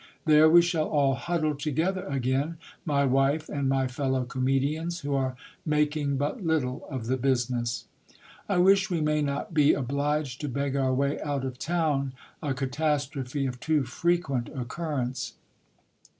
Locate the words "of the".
6.89-7.17